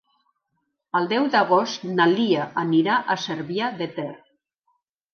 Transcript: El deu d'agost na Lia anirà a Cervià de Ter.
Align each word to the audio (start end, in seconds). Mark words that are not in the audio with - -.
El 0.99 1.09
deu 1.11 1.27
d'agost 1.35 1.87
na 2.01 2.09
Lia 2.15 2.49
anirà 2.65 2.99
a 3.03 3.21
Cervià 3.29 3.73
de 3.83 3.93
Ter. 4.01 4.11